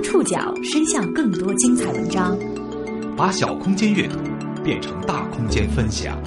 [0.00, 2.38] 将触角伸向更多精彩文章，
[3.16, 4.16] 把小空间阅读
[4.64, 6.18] 变成大空间分享。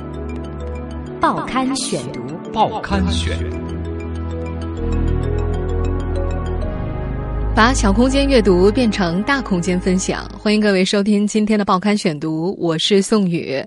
[1.20, 3.36] 报刊选读，报刊选，
[7.56, 10.30] 把小空间阅读变成大空间分享。
[10.38, 13.66] 欢迎各位收听今天的报刊选读，我是宋宇。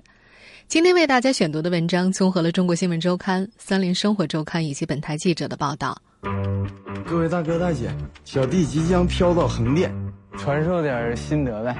[0.69, 5.97] 今天为大家选读的文章综合了《中国新闻周刊》、《三联生活周刊》以及本台记者的报道。
[6.21, 7.89] 各位大哥大姐，
[8.25, 9.93] 小弟即将飘到横店，
[10.37, 11.77] 传授点心得呗。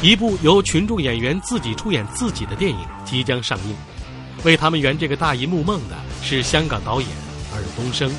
[0.00, 3.74] 一部由群众演员自己出演自己的电影即将上映，
[4.44, 7.08] 为他们圆这个大银幕梦的是香港导演
[7.54, 8.10] 尔冬升。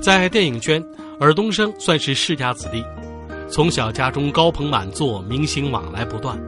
[0.00, 0.82] 在电影圈，
[1.20, 2.84] 尔冬升算是世家子弟，
[3.48, 6.38] 从小家中高朋满座，明星往来不断。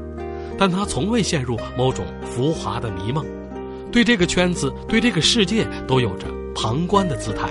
[0.59, 3.25] 但他从未陷入某种浮华的迷梦，
[3.93, 7.49] 对这个圈子、对这个世界都有着旁观的姿态。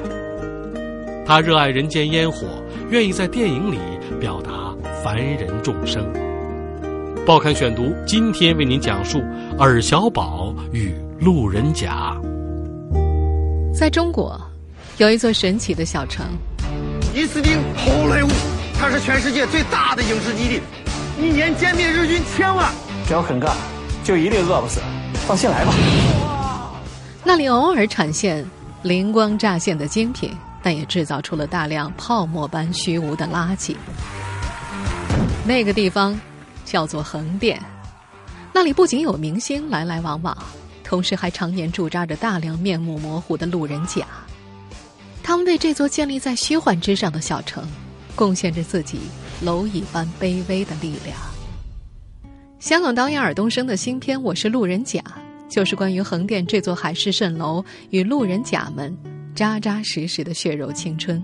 [1.27, 2.47] 他热爱人间烟火，
[2.89, 3.77] 愿意在电影里
[4.19, 6.03] 表达凡人众生。
[7.23, 9.21] 报刊选读今天为您讲述
[9.59, 12.15] 尔小宝与路人甲。
[13.73, 14.39] 在中国，
[14.97, 16.25] 有一座神奇的小城——
[17.13, 18.27] 伊斯汀好莱坞，
[18.79, 20.61] 它是全世界最大的影视基地，
[21.19, 22.71] 一年歼灭日军千万。
[23.05, 23.55] 只要肯干，
[24.03, 24.81] 就一定饿不死。
[25.27, 25.71] 放心来吧。
[27.23, 28.45] 那里偶尔产现
[28.85, 33.75] 灵光乍现的精品，但也制造出了大量泡沫般虚无的垃圾。
[35.43, 36.15] 那个地方
[36.65, 37.59] 叫做横店，
[38.53, 40.37] 那里不仅有明星来来往往，
[40.83, 44.05] 同时还常年驻扎着大量面目模糊的路人甲。
[45.23, 47.67] 他们为这座建立在虚幻之上的小城，
[48.15, 48.99] 贡献着自己
[49.43, 51.17] 蝼蚁般卑微的力量。
[52.59, 54.99] 香港导演尔冬升的新片《我是路人甲》，
[55.47, 58.95] 就是关于横店这座海市蜃楼与路人甲们
[59.33, 61.23] 扎扎实实的血肉青春。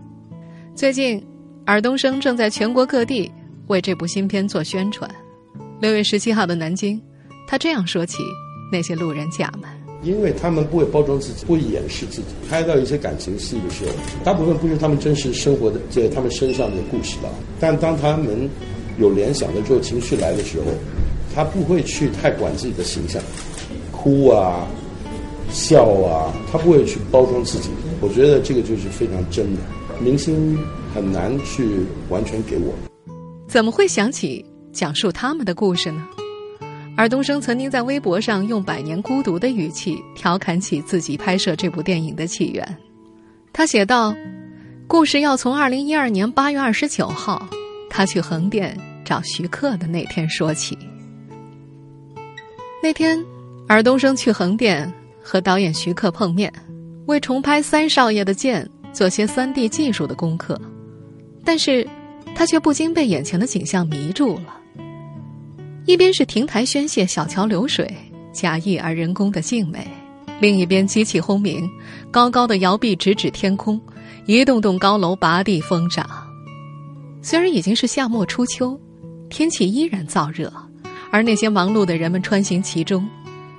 [0.75, 1.21] 最近，
[1.65, 3.31] 尔冬升正在全国各地
[3.67, 5.09] 为这部新片做宣传。
[5.79, 7.01] 六月十七号的南京，
[7.47, 8.19] 他这样说起
[8.71, 9.69] 那些路人甲们：
[10.03, 12.27] 因为他们不会包装自己，不会掩饰自己。
[12.49, 13.91] 拍到一些感情戏的时候，
[14.23, 17.29] 大部分不是他们真实生活的在他们身上的故事吧。
[17.59, 18.49] 但当他们
[18.99, 20.65] 有联想的时候，情绪来的时候。
[21.33, 23.23] 他不会去太管自己的形象，
[24.01, 24.67] 哭啊，
[25.51, 27.69] 笑啊，他不会去包装自己。
[28.01, 29.61] 我觉得这个就是非常真的，
[30.01, 30.57] 明星
[30.91, 32.73] 很难去完全给我。
[33.47, 36.03] 怎么会想起讲述他们的故事呢？
[36.97, 42.77] 尔冬升曾经在微博上用“百年孤独”的语气调侃起自己拍摄这部电影的起源。
[43.53, 44.15] 他写道
[44.87, 47.47] ：“故事要从二零一二年八月二十九号，
[47.89, 48.75] 他去横店
[49.05, 50.75] 找徐克的那天说起。”
[52.83, 53.23] 那天，
[53.67, 54.91] 尔冬升去横店
[55.23, 56.51] 和导演徐克碰面，
[57.05, 60.59] 为重拍三少爷的剑做些三 D 技术的功课，
[61.45, 61.87] 但是，
[62.35, 64.57] 他却不禁被眼前的景象迷住了。
[65.85, 67.89] 一边是亭台轩榭、小桥流水、
[68.33, 69.87] 假意而人工的静美，
[70.39, 71.69] 另一边机器轰鸣，
[72.11, 73.79] 高高的摇臂直指天空，
[74.25, 76.09] 一栋栋高楼拔地疯长。
[77.21, 78.79] 虽然已经是夏末初秋，
[79.29, 80.51] 天气依然燥热。
[81.13, 83.05] 而那些忙碌的人们穿行其中，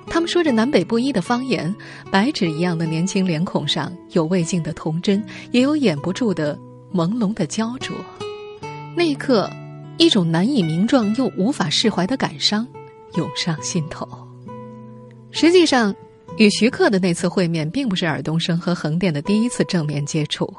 [0.07, 1.73] 他们说着南北不一的方言，
[2.11, 6.57] 白纸一样的年轻脸孔上有未尽的童真，也有掩不住的
[6.93, 7.95] 朦胧的焦灼。
[8.95, 9.49] 那一刻，
[9.97, 12.67] 一种难以名状又无法释怀的感伤
[13.15, 14.07] 涌上心头。
[15.31, 15.95] 实际上，
[16.37, 20.53] 与徐克的那次会面，并不是尔冬升和横店的第一次正面接触。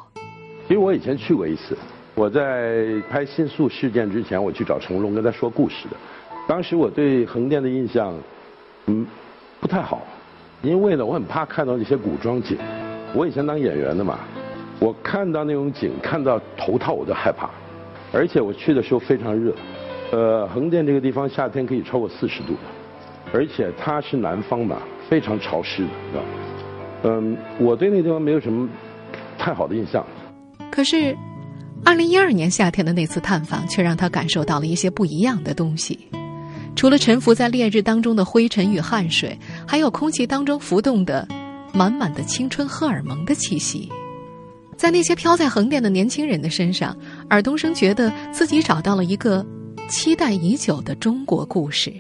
[0.67, 1.77] 其实我以前去过一次，
[2.17, 5.97] 我在拍《新宿事件》之前，我去找成龙跟他说故事的。
[6.49, 8.19] 当时我对横店的印象，
[8.87, 9.07] 嗯，
[9.65, 10.03] 不太好，
[10.61, 12.59] 因为呢，我很怕看到那些古装景。
[13.15, 14.19] 我以前当演员的嘛，
[14.79, 17.49] 我看到那种景，看到头套我就害怕。
[18.13, 19.55] 而且我去的时候非常热，
[20.13, 22.53] 呃，横店这个地方夏天可以超过四十度，
[23.33, 26.23] 而且它是南方嘛，非常潮湿的，知道
[27.05, 28.69] 嗯，我对那地方没有什么
[29.39, 30.05] 太好的印象。
[30.71, 31.17] 可是，
[31.87, 35.99] 二零一二年夏天的那次探访，却让他感受到了一些不一样的东西。
[36.77, 41.27] 除了沉浮在烈日当中的灰尘与汗水，还有空气当中浮动的
[41.73, 43.91] 满满的青春荷尔蒙的气息。
[44.77, 46.97] 在那些飘在横店的年轻人的身上，
[47.31, 49.45] 尔冬升觉得自己找到了一个
[49.89, 51.93] 期待已久的中国故事。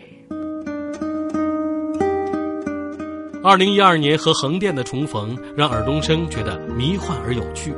[3.43, 7.73] 二零一二年和横店的重逢，让尔冬升觉得迷幻而有趣。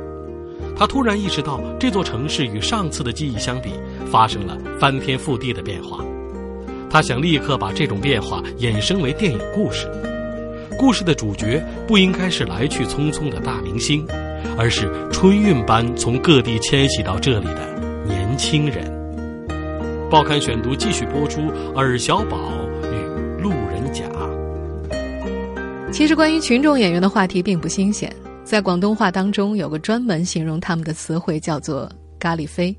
[0.75, 3.71] 他突然意识到，这座城市与上次的记忆相比，
[4.09, 6.03] 发生了翻天覆地的变化。
[6.89, 9.87] 他想立刻把这种变化衍生为电影故事，
[10.77, 14.05] 故事的主角不应该是来去匆匆的大明星，
[14.57, 18.95] 而是春运般从各地迁徙到这里的年轻人。
[20.09, 21.41] 报刊选读继续播出
[21.75, 22.37] 尔小宝
[22.83, 24.05] 与路人甲。
[25.91, 28.09] 其实，关于群众演员的话题并不新鲜，
[28.43, 32.73] 在广东话当中有个专门形容他们的词汇，叫做“咖喱飞”。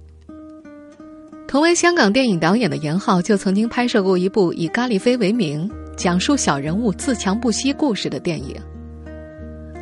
[1.48, 8.54] 同为香港电影导演的严浩就曾经拍摄过一部以咖喱飞为名、讲述小人物自强不息故事的电影。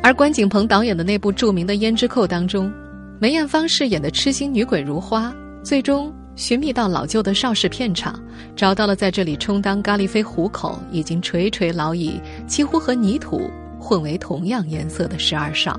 [0.01, 2.71] 而关锦鹏导演的那部著名的《胭脂扣》当中，
[3.19, 6.11] 梅艳芳饰演的痴心女鬼如花，最终。
[6.37, 8.17] 寻觅到老旧的邵氏片场，
[8.55, 13.49] 找到了在这里充当咖喱飞虎口、已经垂垂老矣、几乎和泥土
[13.79, 15.77] 混为同样颜色的十二少。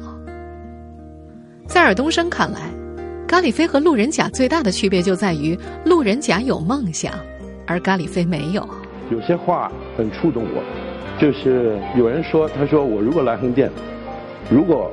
[1.68, 2.72] 在尔冬升看来，
[3.28, 7.12] 咖喱飞和路人甲最大的区别就在于路人甲有梦想，
[7.66, 8.66] 而咖喱飞没有。
[9.10, 10.62] 有些话很触动我，
[11.20, 13.70] 就是有人说：“他说我如果来横店，
[14.50, 14.90] 如果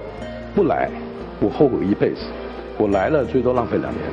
[0.53, 0.91] 不来，
[1.39, 2.23] 我后悔一辈子；
[2.77, 4.03] 我来了，最多浪费两年。”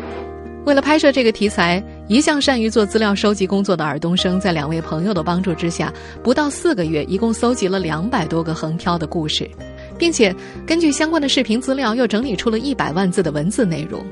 [0.67, 5.93] 为了拍摄这个题材，一向善于做资料收集工作的尔冬升，在两位朋友的帮助之下，
[6.23, 9.51] 不到四个月，一共搜集了两百多个横漂的故事，
[9.99, 10.35] 并且
[10.67, 14.05] 根据相关的视频资料，又整理出了一百万字的文字内容。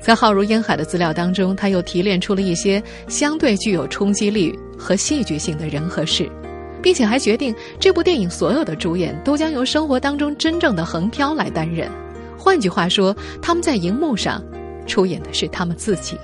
[0.00, 6.30] 在浩如烟海的资料当中，他又提炼出了一些相对具有冲击力和戏剧性的人和事，
[6.80, 11.90] 并且还决定这部电影所有的主演都将由生活当中真正的横漂来担任。
[12.36, 14.42] 换句话说，他们在荧幕上。
[14.86, 16.16] 出演的是他们自己。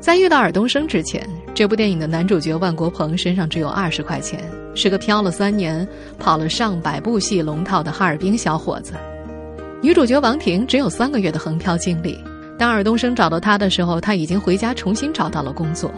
[0.00, 4.40] 在遇到尔冬升之前，这部电影的男主角万国鹏身上只有二十块钱，
[4.74, 5.86] 是个漂了三年、
[6.18, 8.92] 跑了上百部戏龙套的哈尔滨小伙子。
[9.80, 12.18] 女主角王婷只有三个月的横漂经历。
[12.58, 15.92] 当尔冬升找到她的时候，她已经回家重新找到了工作。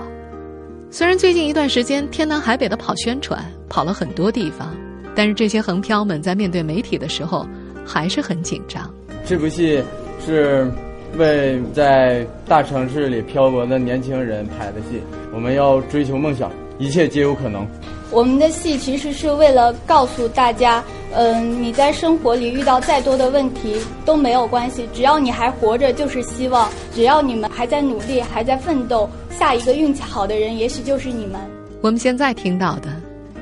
[0.91, 4.75] 虽然最近一段时间天南海北的跑宣传，跑了很多地方，
[5.15, 7.47] 但是这些横漂们在面对媒体的时候
[7.85, 8.93] 还是很紧张。
[9.25, 9.83] 这部戏
[10.25, 10.71] 是。
[11.17, 15.01] 为在大城市里漂泊的年轻人拍的戏，
[15.33, 17.65] 我们要追求梦想，一切皆有可能。
[18.15, 31.41] 我们的戏其实是为了告诉大家，嗯，你在生活里遇到再多的问题都没有关系，只要你还活着就是希望，只要你们还在努力，还在奋斗，下一个运气好的人也许就是你们。
[31.81, 32.89] 我们现在听到的，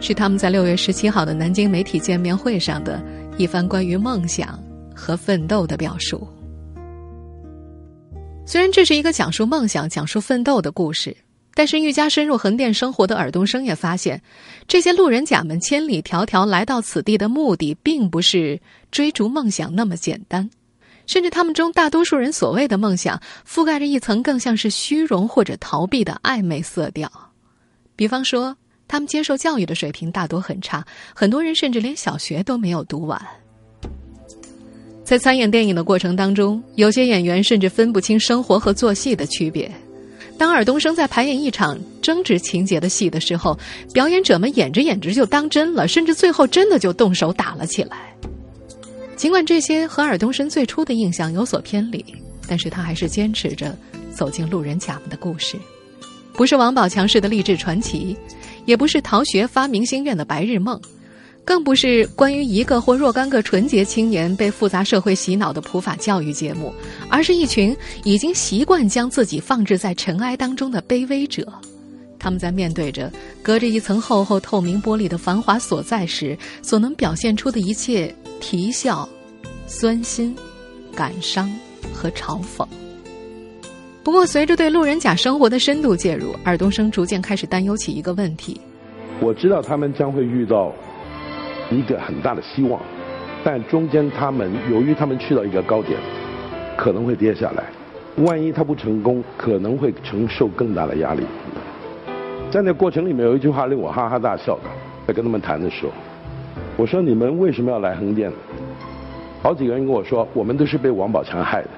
[0.00, 2.98] 是他们在六月十七号的南京媒体见面会上的
[3.36, 4.58] 一番关于梦想
[4.94, 6.26] 和奋斗的表述。
[8.46, 11.14] 虽然这是一个讲述梦想、讲述奋斗的故事，
[11.54, 14.22] 但是愈加深入横店生活的尔冬升也发现，
[14.66, 18.60] 这些路人甲们千里迢迢来到此地的目的，并不是
[18.90, 20.49] 追逐梦想那么简单，
[21.06, 27.10] 甚至他们中大多数人所谓的梦想，覆盖着一层更像是虚荣或者逃避的暧昧色调。
[27.94, 28.56] 比方说，
[28.88, 30.84] 他们接受教育的水平大多很差，
[31.14, 33.20] 很多人甚至连小学都没有读完。
[35.04, 39.70] 在参演电影的过程当中，有些演员甚至分不清生活和做戏的区别。
[40.38, 43.56] 当尔冬升在排演一场争执情节的戏的时候，
[43.93, 48.12] 表演者们演着演着就当真了，甚至最后真的就动手打了起来。
[49.14, 52.05] 尽管这些和尔冬升最初的印象有所偏离，
[52.49, 53.76] 但是他还是坚持着
[54.12, 55.56] 走进路人甲们的故事，
[56.32, 58.17] 不是王宝强式的励志传奇，
[58.64, 60.81] 也不是逃学发明星院的白日梦。
[61.44, 66.72] 更不是关于一个或若干个纯洁青年被复杂社会洗脑的普法教育节目，
[67.11, 71.46] 而是一群已经习惯将自己放置在尘埃当中的卑微者。
[72.18, 79.08] 他们在面对着隔着一层厚厚透明玻璃的繁华所在时，所能表现出的一切啼笑、
[79.66, 80.34] 酸心、
[80.94, 81.52] 感伤
[81.92, 82.64] 和嘲讽。
[84.04, 88.61] 不过，随着对路人甲生活的深度介入，尔冬升逐渐开始担忧起一个问题：
[89.20, 90.72] 我知道他们将会遇到。
[91.76, 92.81] 一个很大的希望，
[93.43, 95.99] 但中间他们由于他们去到一个高点，
[96.76, 97.64] 可能会跌下来。
[98.25, 101.23] 万一他不成功，可能会承受更大的压力。
[102.50, 104.71] 在那过程里面有一句话令我哈哈大笑的，
[105.07, 105.93] 在跟他们谈的时候，
[106.76, 108.31] 我说你们为什么要来横店？
[109.43, 111.69] 好几个人跟我说，我们都是被王宝强害的。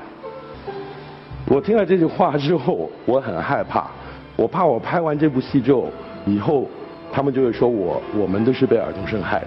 [1.47, 3.87] 我听了这句话之后，我很害怕，
[4.35, 5.89] 我怕我拍完这部戏之后，
[6.27, 6.67] 以后
[7.13, 9.47] 他们就会说我我们都是被尔冬升害的。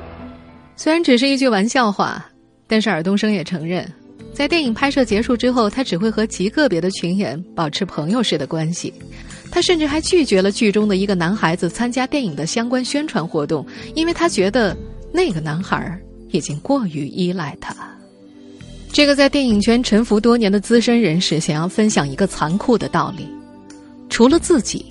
[0.79, 2.24] 虽然只是一句玩笑话，
[2.67, 3.91] 但是尔冬升也承认，
[4.31, 8.93] 在电影拍摄结束之后，他只会和极个别的群演保持朋友式的关系。
[9.50, 13.65] 他甚至还拒绝了剧中的一个男孩子参加电影的相关宣传活动，
[13.96, 14.77] 因为他觉得
[15.12, 17.75] 那个男孩已经过于依赖他。
[18.93, 23.27] 这个在电影圈沉浮多年的资深人士想要分享一个残酷的道理：
[24.10, 24.86] 除了自己，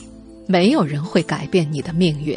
[0.49, 2.37] 没有人会改变你的命运。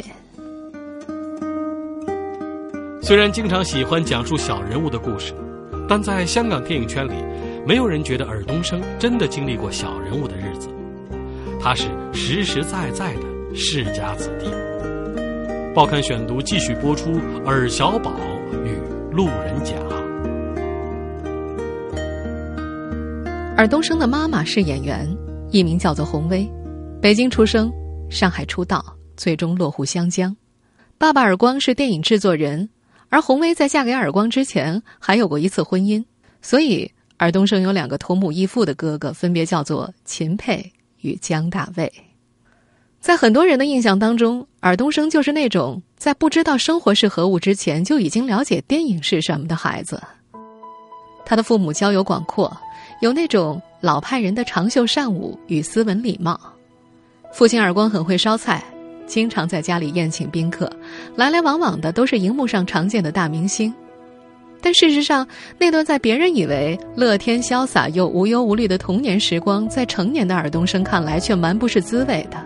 [3.02, 5.32] 虽然经常喜欢讲述小人物的故事，
[5.88, 7.14] 但在香港电影圈里，
[7.66, 10.68] 没有人觉得尔冬升真的经历过小人物的日子，
[11.58, 13.22] 他是实实在在的
[13.54, 14.46] 世家子弟。
[15.74, 17.10] 报刊选读继续播出
[17.46, 18.12] 尔小宝
[18.64, 18.76] 与
[19.10, 19.74] 路人甲。
[23.56, 25.08] 尔冬升的妈妈是演员，
[25.50, 26.46] 艺名叫做洪薇，
[27.00, 27.72] 北京出生，
[28.10, 28.84] 上海出道，
[29.16, 30.36] 最终落户湘江。
[30.98, 32.68] 爸爸尔光是电影制作人，
[33.10, 36.02] 而洪薇在嫁给尔光之前还有过一次婚姻，
[36.40, 41.92] 所以尔冬升有两个同母异父的哥哥，分别叫做秦沛与江大卫。
[42.98, 50.02] 在很多人的印象当中，尔冬升就是那种在不知道生活是何物之前就已经了解电影是什么的孩子。
[51.26, 52.50] 他的父母交友广阔。
[53.00, 56.38] 有那种老派人的长袖善舞与斯文礼貌，
[57.32, 58.62] 父亲耳光很会烧菜，
[59.10, 60.70] 经常在家里宴请宾客，
[61.16, 63.74] 来来往往的都是荧幕上常见的大明星。
[64.62, 65.26] 但事实上，
[65.58, 72.36] 那段在别人以为乐天潇洒又无忧无虑的童年时光，在成年的尔冬升看来却蛮不是滋味的。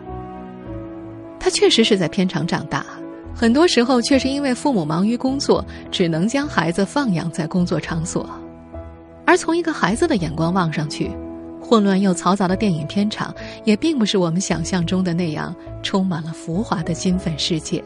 [1.39, 2.87] 他确实是在片场长大，
[3.35, 8.27] 很多时候却是因为父母忙于工作，只能将孩子放养在工作场所。
[9.27, 11.11] 而从一个孩子的眼光望上去，
[11.65, 17.83] 混乱又嘈杂的电影片场，也并不是我们想象中的那样充满了浮华的金粉世界。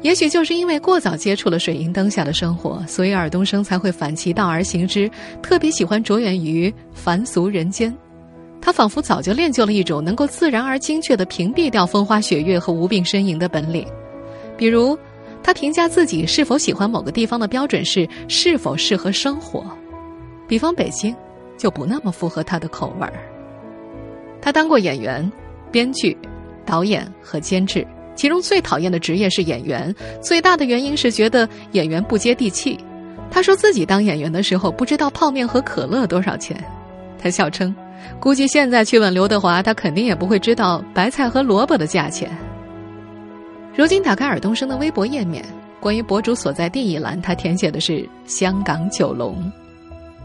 [0.00, 5.10] 也许就是因为过早接触了水银灯下的生活，所以尔冬升才会反其道而行之，
[5.42, 7.92] 特别喜欢着眼于凡俗人间。
[8.60, 13.86] 他仿佛早就练就了一种能够自然而精确地屏蔽掉风花雪月和无病呻吟的本领，
[14.56, 14.96] 比如。
[15.44, 19.66] 他评价自己是否喜欢某个地方的标准是是否适合生活，
[20.46, 21.12] 比方北京，
[21.56, 23.12] 就不那么符合他的口味儿。
[24.40, 25.30] 他当过演员、
[25.70, 26.16] 编剧、
[26.66, 32.78] 导演和监制，其中最讨厌的职业是演员，最大的原因是觉得演员不接地气。
[33.30, 36.62] 他说自己当演员的时候不知道泡面和可乐多少钱，
[37.18, 37.74] 他笑称，
[38.20, 42.30] 估计现在去问刘德华，他肯定也不会知道白菜和萝卜的价钱。
[43.74, 45.42] 如今打开尔冬升的微博页面，
[45.80, 49.50] 关于博主所在地一栏，他填写的是香港九龙，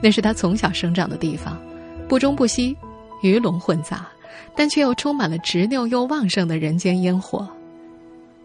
[0.02, 1.58] 那是他从小生长的地方，
[2.08, 2.76] 不中不西，
[3.22, 4.08] 鱼龙混杂，
[4.56, 7.48] 但却又充满了执拗又旺盛的人间烟火。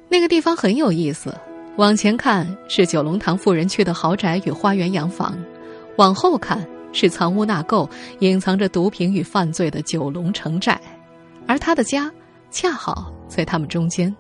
[0.09, 1.35] 那个地方很有意思，
[1.76, 5.37] 往前看是九龙塘富人区的豪宅与花园洋房，
[5.97, 7.88] 往后看是藏污纳垢、
[8.21, 10.80] 隐藏着毒品与犯罪的九龙城寨，
[11.47, 12.11] 而他的家
[12.50, 14.14] 恰好在他们中间。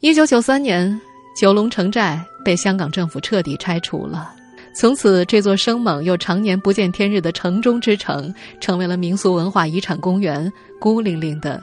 [0.00, 1.00] 一九九三年，
[1.38, 4.34] 九龙城寨被香港政府彻底拆除了。
[4.74, 11.60] 从此，这座生猛又常年不见天日的城中之城，成为了民俗文化遗产公园，孤零零的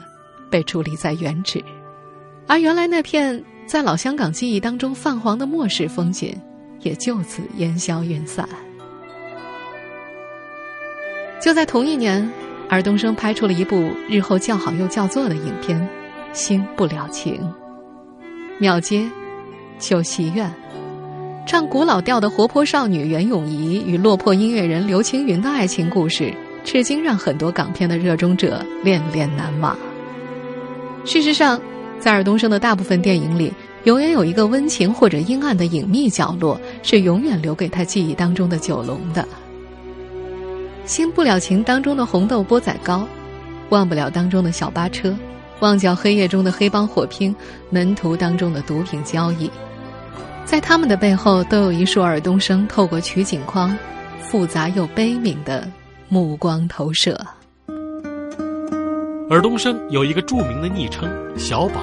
[0.50, 1.62] 被矗立在原址。
[2.46, 6.38] 而原来那片在老香港记忆当中泛黄的末世风景，
[6.80, 8.46] 也就此烟消云散。
[11.40, 12.30] 就在同一年，
[12.68, 15.80] 尔冬升拍出了一部日后叫好又叫座的影片
[16.32, 17.34] 《新不了情》。
[18.58, 19.08] 庙街，
[19.78, 20.52] 旧戏院，
[21.46, 26.34] 唱古老调的活泼少女袁咏仪与落魄音乐人刘青云的爱情故事，
[26.64, 29.76] 至今让很多港片的热衷者恋恋难忘。
[31.04, 31.60] 事实上，
[32.00, 33.52] 在尔冬升的大部分电影里，
[33.84, 39.22] 永远有一个温情或者阴暗的隐秘角落，是永远留给他记忆当中的九龙的。
[40.84, 43.06] 《新不了情》当中的红豆钵仔糕，
[43.68, 45.16] 忘不了当中的小巴车。
[45.60, 47.34] 旺角黑夜中的黑帮火拼，
[47.70, 49.48] 门徒当中的毒品交易，
[50.46, 53.76] 在他们的背后都有一束尔冬升透过取景框，
[54.22, 55.68] 复杂又悲悯的
[56.08, 57.20] 目光投射。
[59.28, 61.80] 尔冬升有一个著名的昵称“小宝”，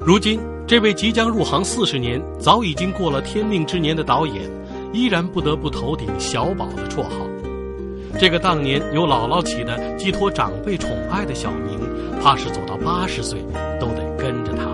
[0.00, 4.50] 如今这位即将入行四十年、早已经过了天命之年的导演，
[4.94, 7.10] 依然不得不头顶“小宝”的绰号。
[8.18, 11.78] 这个当年由姥姥起的寄托长辈宠爱的小名，
[12.22, 13.44] 怕是走到八十岁
[13.78, 14.73] 都得跟着他。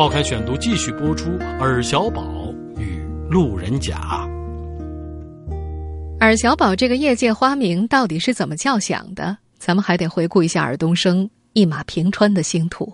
[0.00, 2.24] 报刊选读继续播出尔小宝
[2.78, 4.26] 与路人甲。
[6.18, 9.36] 尔小宝这个业界花名到底是怎么叫响的？
[9.58, 12.90] 咱们还得回顾一下尔冬升一马平川的星途。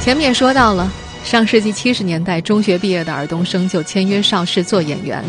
[0.00, 0.90] 前面说到了。
[1.24, 5.22] 上世纪七十年代，中学毕业的尔冬升就签约邵氏做演员。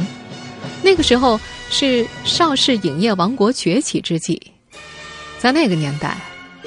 [0.81, 1.37] 那个时候
[1.69, 4.41] 是邵氏影业王国崛起之际，
[5.39, 6.17] 在那个年代，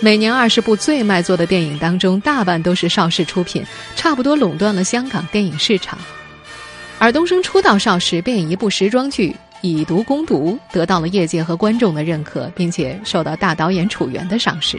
[0.01, 3.63] 每年二十部最卖座的电影当中，大半都是邵氏出品，
[3.95, 5.99] 差不多垄断了香港电影市场。
[6.99, 14.79] 尔冬升出道邵氏，便以一部时装剧《以毒攻毒》得到了业界和观众的认可，并且受到大导演楚原的赏识。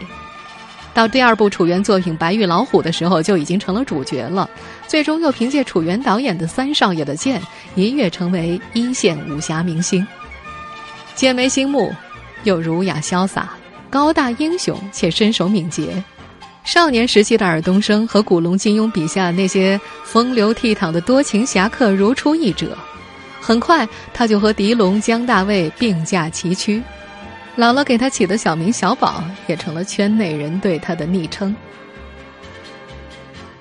[0.92, 4.50] 到第二部楚原作品《白玉老虎》的时候就已经成了主角了。
[4.88, 7.40] 最终又凭借楚原导演的《三少爷的剑》
[7.76, 10.06] 一跃成为一线武侠明星。
[11.14, 11.94] 剑眉星目，
[12.44, 13.50] 又儒雅潇洒，
[13.94, 16.04] 高大英雄且身手敏捷。
[16.64, 22.76] 少年时期的尔冬升和古龙、金庸笔下那些风流倜傥的多情侠客如出一辙。
[23.40, 26.82] 很快，他就和狄龙、江大卫并驾齐驱。
[27.56, 31.56] 姥姥给他起的小名小宝，也成了圈内人对他的昵称。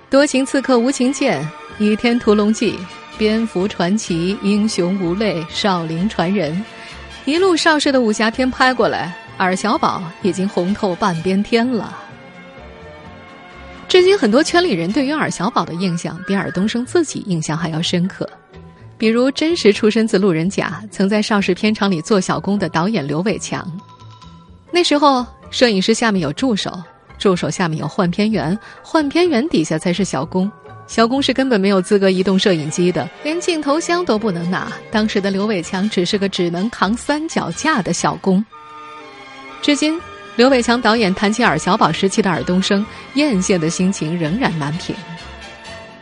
[0.08, 1.42] 多情刺客无情剑，
[1.76, 2.72] 《倚天屠龙记》，
[3.18, 6.64] 蝙蝠传奇，英雄无泪，少林传人，
[7.26, 11.98] 一路邵氏的武侠片拍过来，尔小宝已经红透半边天了。
[13.88, 18.28] 至今，很多圈里人对于尔小宝的印象比尔东升自己印象还要深刻。
[18.96, 23.66] 比如，真实出身自路人甲，曾在邵氏片场里做小工的导演刘伟强。
[24.70, 26.80] 那时候，摄影师下面有助手，
[27.18, 30.50] 助手下面有换片员，换片员底下才是小工。
[30.86, 34.72] 小工是根本没有资格移动摄影机的，连镜头箱都不能拿。
[34.90, 38.44] 当时的刘伟强只是个只能扛三脚架的小工。
[39.62, 39.98] 至今。
[40.34, 44.96] 刘伟强导演谈起尔小宝时期的尔冬升，艳羡的心情仍然难平。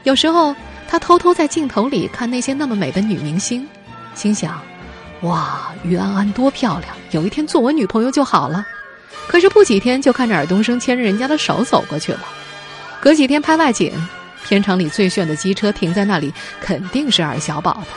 [0.04, 0.54] 有时候，
[0.86, 3.66] 他偷偷在镜头里看那些那么美的女明星，
[4.14, 4.62] 心想
[5.22, 8.64] ：“哇，于安安多漂亮，有一天做我女朋友就好了。”
[9.26, 12.20] 可是不几天，就看着尔冬升牵着人家的手走过去了。
[13.00, 13.92] 隔几天拍外景，
[14.46, 17.88] 片场里最炫的机车停在那里，肯定是尔小宝的。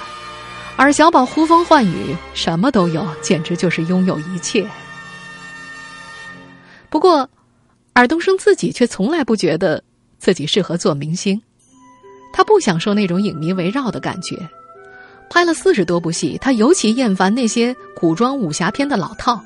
[0.78, 4.68] 尔小宝呼风唤雨，什么都有，简直就是拥有一切。
[6.94, 7.28] 不过，
[7.94, 9.84] 尔冬升自己却从来不觉得
[10.20, 11.42] 自己适合做明星，
[12.32, 14.38] 他不享受那种影迷围绕的感觉。
[15.28, 19.44] 拍了四十多部戏，他尤其厌烦那些古装武侠片的老套。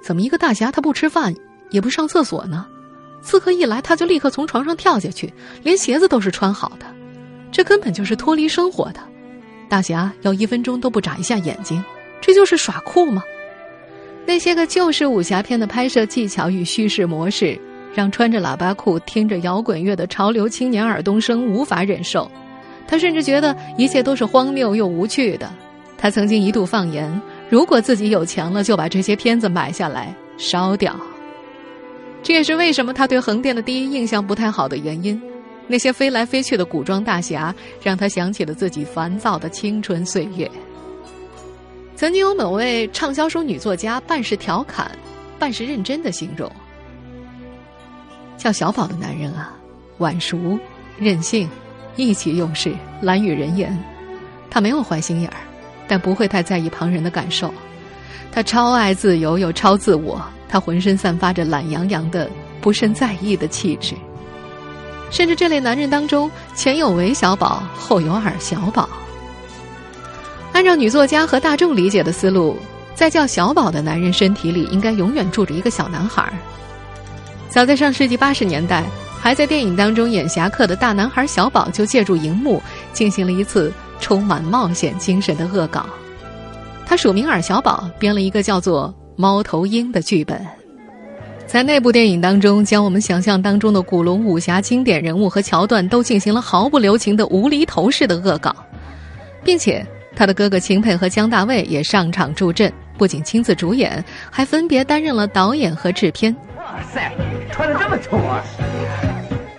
[0.00, 1.34] 怎么一个大侠他不吃饭
[1.70, 2.64] 也不上厕所呢？
[3.20, 6.86] 刺客一来他就立刻从床上跳下去，连鞋子都是穿好的，
[7.50, 9.00] 这根本就是脱离生活的。
[9.68, 11.84] 大侠要一分钟都不眨一下眼睛，
[12.20, 13.24] 这就是耍酷吗？
[14.28, 17.58] 那些个旧式武侠片的拍摄技巧与叙事模式，
[17.94, 22.30] 让穿着喇叭裤、听着摇滚乐的潮流青年尔冬升无法忍受。
[22.86, 25.50] 他甚至觉得一切都是荒谬又无趣的。
[25.96, 27.10] 他曾经一度放言，
[27.48, 30.94] 如果自己有钱了，就把这些片子买下来烧掉。
[32.22, 35.18] 这也是为什么他对横店的第一印象不太好的原因。
[35.66, 40.50] 那些飞来飞去的古装大侠，让他想起了自己烦躁的青春岁月。
[41.98, 44.88] 曾经有某位畅销书女作家，半是调侃，
[45.36, 46.48] 半是认真的形容：
[48.36, 49.52] 叫小宝的男人啊，
[49.98, 50.56] 晚熟、
[50.96, 51.50] 任性、
[51.96, 53.76] 意气用事、懒与人言。
[54.48, 55.36] 他没有坏心眼儿，
[55.88, 57.52] 但不会太在意旁人的感受。
[58.30, 62.30] 他超爱自由又超自我，他浑身散发着懒洋洋的、
[62.60, 63.96] 不甚在意的气质。
[65.10, 68.88] 甚至这类男人当中，前有韦小宝，后有尔小宝。
[70.58, 72.56] 按照女作家和大众理解的思路，
[72.92, 76.28] 在叫小宝的男人身体里，应该永远住着一个小男孩。
[77.48, 78.82] 早在上世纪八十年代，
[79.20, 82.60] 还在电影当中演侠客的大男孩小宝，就借助荧幕
[82.92, 85.86] 进行了一次充满冒险精神的恶搞。
[86.84, 90.44] 他署名尔小宝，编了一个叫做《猫头鹰》的剧本，
[91.46, 98.52] 在那部电影当中，将我们想象当中的古龙武侠经典人物和桥段都进行了毫不留情的无厘头式的恶搞，
[99.44, 99.86] 并且。
[100.18, 106.34] 他的哥哥秦沛和姜大卫也上场助阵，不仅亲自主演，还分别担任了导演和制片。
[106.56, 107.12] 哇塞，
[107.52, 108.42] 穿的这么丑啊！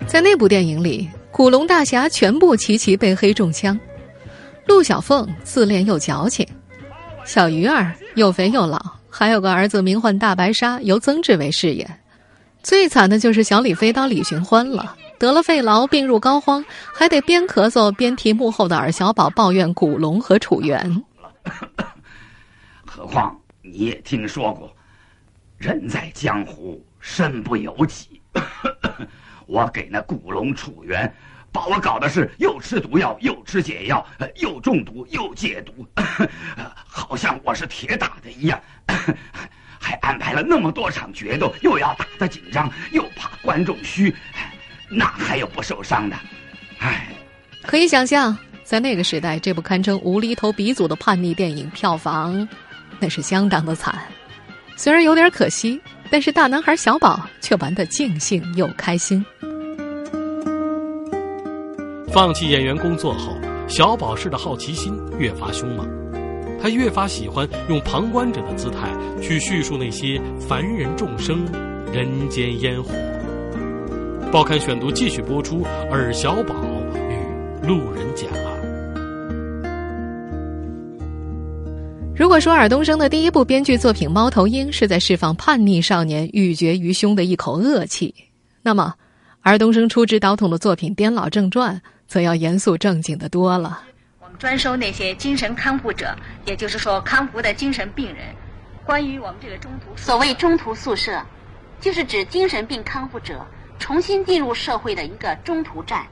[0.06, 3.80] 在那部电影里，古龙大侠全部齐齐被黑中枪。
[4.68, 6.46] 陆小凤自恋又矫情，
[7.24, 8.78] 小鱼儿又肥又老，
[9.10, 11.90] 还有个儿子名唤大白鲨，由曾志伟饰演。
[12.62, 14.94] 最惨的就是小李飞刀李寻欢了。
[15.20, 21.04] 得了肺痨，病入膏肓，还得边咳嗽边替幕后的尔小宝抱怨古龙和楚原。
[22.86, 24.74] 何况你也听说过，
[25.58, 28.22] 人在江湖身不由己。
[29.46, 31.14] 我给那古龙、楚原，
[31.52, 34.06] 把我搞的是又吃毒药，又吃解药，
[34.36, 35.86] 又中毒又解毒，
[36.88, 38.58] 好像我是铁打的一样。
[39.82, 44.14] 还安排了那么多场决斗，又要打得紧张，又怕观众虚。
[44.90, 46.16] 哪还有不受伤的？
[46.80, 47.08] 唉，
[47.64, 52.48] 可以想象，在那个时代，这部堪称无厘头鼻祖的叛逆电影票房，
[53.00, 53.98] 那是相当的惨。
[54.76, 59.24] 虽然有点可惜，但是大男孩小宝却玩得尽兴又开心。
[62.12, 65.88] 放弃演员工作后，小宝式的好奇心越发凶猛，
[66.60, 68.90] 他越发喜欢用旁观者的姿态
[69.22, 71.46] 去叙述那些凡人众生
[71.94, 72.94] 人间烟火。
[74.32, 76.54] 报刊选读继续播出尔小宝
[76.94, 78.28] 与路人甲。
[82.16, 88.14] 如果说尔冬升的第一部编剧作品《猫头鹰》是在释放叛逆少年欲绝于胸的一口恶气，
[88.62, 88.94] 那么
[89.42, 93.82] 尔冬升出之导统的作品《颠老正传》则要严肃正经的多了。
[94.22, 96.16] 我们专收那些精神康复者，
[96.46, 98.18] 也就是说康复的精神病人。
[98.86, 101.20] 关于我们这个中途，所谓中途宿舍，
[101.82, 103.44] 就是指精神病康复者
[103.80, 106.06] 重新进入社会的一个中途站。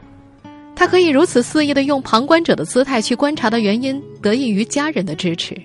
[0.76, 5.60] 他可以如此肆意的用旁观者的姿态去观察的原因，得益于家人的支持。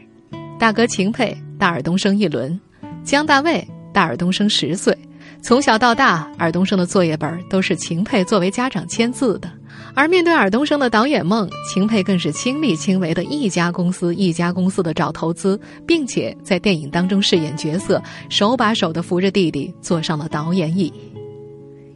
[0.59, 2.59] 大哥秦沛大耳东升一轮，
[3.05, 4.97] 江大卫大耳东升十岁。
[5.43, 9.51] 从小到大，尔东升的作业本都是秦沛作为家长签字的。
[9.95, 20.91] 而面对尔冬升的导演梦，秦沛更是亲力亲为的一家公司一家公司的找投资，并且在电影当中饰演角色，手把手的扶着弟弟坐上了导演椅。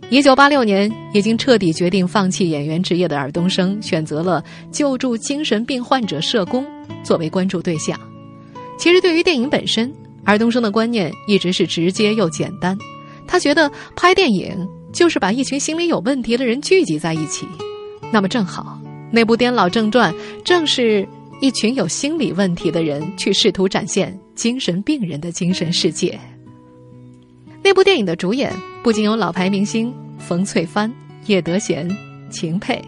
[0.09, 6.65] 一九八六年，已经彻底决定放弃演员职业的尔冬升，选择了救助精神病患者社工
[7.03, 7.99] 作为关注对象。
[8.79, 9.93] 其实，对于电影本身，
[10.25, 12.79] 尔冬升的观念一直是直接又简单。
[13.27, 14.57] 他觉得拍电影
[14.93, 17.45] 就是把一群心理有问题的人聚集在一起。
[18.13, 20.15] 那么正好，那部《颠老正传》
[20.45, 21.07] 正是
[21.41, 26.17] 一群有心理问题的人去试图展现精神病人的精神世界。
[27.67, 30.89] 那部电影的主演不仅有老牌明星冯翠帆、
[31.27, 31.93] 叶德娴、
[32.31, 32.81] 秦沛。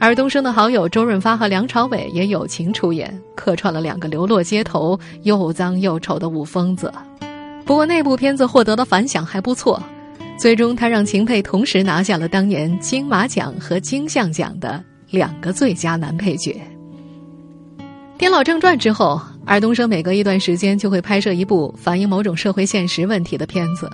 [0.00, 6.92] 尔冬升的好友周润发和梁朝伟也友情出演，客串了两个流落街头、又脏又丑的武疯子。
[7.64, 9.80] 不过那部片子获得的反响还不错，
[10.36, 16.60] 最终他让秦沛同时拿下了当年金马奖和金像奖的两个最佳男配角。
[18.18, 23.88] 《颠老正传》之后，尔冬升每隔一段时间就会拍摄一部反映某种社会现实问题的片子，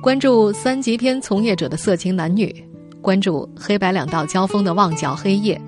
[0.00, 2.54] 关注三级片从业者的色情男女。
[3.00, 5.58] 关注黑白两道交锋的旺角黑夜，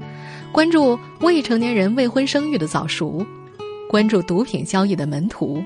[0.52, 3.24] 关注未成年人未婚生育的早熟，
[3.88, 5.62] 关注毒品交易的门徒。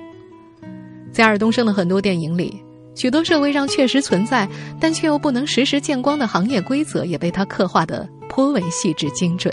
[1.11, 2.63] 在尔冬升的很多电影里，
[2.95, 4.47] 许多社会上确实存在
[4.79, 9.53] 但却又不能实时见光的行业规则，也被他刻画的颇为细致精准。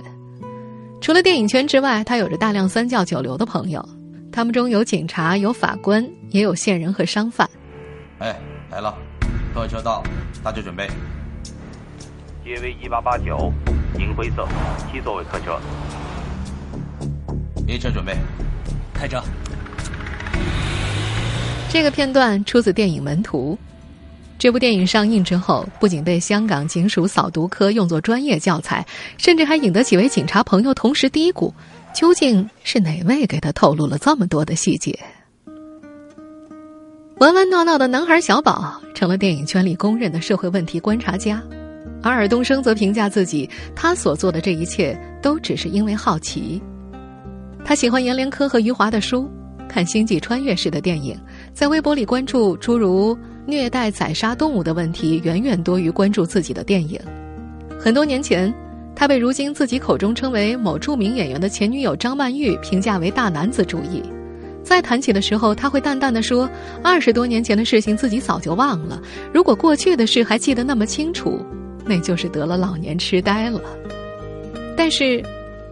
[0.99, 3.83] 除了电影圈之外，他有着大量三教九流的朋友，
[4.31, 7.49] 他们中有警察，有法官，也有线人和商贩。
[8.19, 8.37] 哎，
[8.71, 8.97] 来了，
[9.53, 10.01] 客车到，
[10.41, 10.89] 大家准备。
[12.45, 13.51] JV 一八八九，
[13.99, 14.47] 银灰色，
[14.89, 15.59] 七座位客车。
[17.67, 18.15] 列车准备，
[18.93, 19.21] 开车。
[21.69, 23.59] 这个片段出自电影《门徒》。
[24.39, 28.85] 这部电影上映之后，不仅被香港警署扫毒科用作专业教材，
[29.17, 31.51] 甚至还引得几位警察朋友同时嘀咕：
[31.93, 34.97] 究竟是哪位给他透露了这么多的细节？
[37.21, 41.39] 玩玩闹闹的男孩小宝成了电影圈里公认的社会问题观察家。
[42.01, 46.59] 而尔冬升则评价自己，他所做的这一切都只是因为好奇。
[47.63, 49.29] 他喜欢阎连科和余华的书，
[49.69, 51.15] 看星际穿越式的电影，
[51.53, 56.99] 在微博里关注诸如虐待、宰杀动物的问题，远远多于关注自己的电影。
[57.79, 58.51] 很多年前，
[58.95, 64.01] 他被如今自己口中称为某著名演员的前女友张曼玉评价为大男子主义。
[64.63, 66.49] 再谈起的时候，他会淡淡的说
[66.83, 69.01] ：“二十多年前的事情自己早就忘了，
[69.33, 71.39] 如果过去的事还记得那么清楚。”
[71.83, 73.59] 那就是得了老年痴呆了，
[74.77, 75.21] 但是，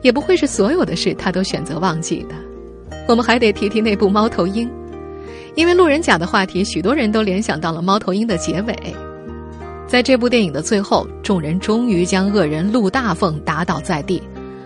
[0.01, 2.35] 也不会是所有的事他都选择忘记的。
[3.07, 4.67] 我们还得提提那部《猫头鹰》，
[5.53, 8.75] 因为路人甲的话题，许多人都联想到了《猫头鹰》的结尾。
[9.87, 14.19] 在这部电影的最后，众人终于将恶人陆大凤打倒在地。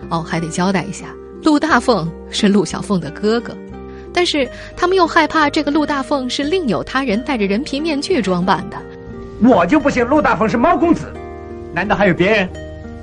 [0.08, 3.54] 哦，还得交代一下，陆大凤是陆小凤的哥哥，
[4.14, 8.76] 但是他们又害怕这个陆大凤是另有他人戴着人皮面具装扮的。
[9.42, 11.12] 我就不信陆大凤是猫公子。
[11.74, 12.48] 难道还有别人？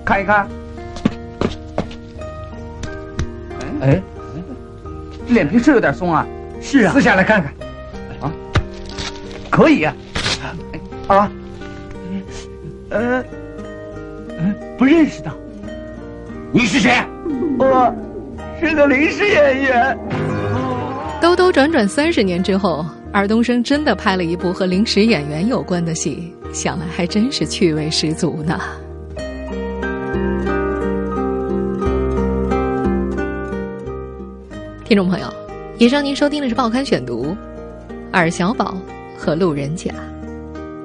[0.06, 0.48] 看一看。
[3.82, 4.02] 哎，
[5.28, 6.26] 脸皮是有点松啊。
[6.62, 6.94] 是啊。
[6.94, 7.54] 撕下来看看。
[8.22, 8.32] 啊，
[9.50, 9.94] 可以啊。
[11.08, 11.32] 啊。
[12.90, 13.24] 呃，
[14.78, 15.32] 不认识的。
[16.52, 16.94] 你是谁？
[17.60, 17.94] 我
[18.60, 19.98] 是个临时演员。
[21.22, 26.34] 兜兜转转三十年之后，尔冬升真的拍了一部和临时演员有关的戏。
[26.52, 28.60] 想来还真是趣味十足呢。
[34.84, 35.32] 听众朋友，
[35.78, 37.26] 以上您收听的是《报刊选读》，
[38.12, 38.76] 尔小宝
[39.16, 39.94] 和路人甲，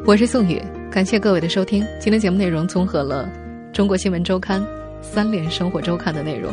[0.04, 1.82] 我是宋宇，感谢各位的收听。
[1.98, 3.26] 今天节目内容综合了
[3.74, 4.60] 《中国新闻周刊》
[5.00, 6.52] 《三联生活周刊》的内容。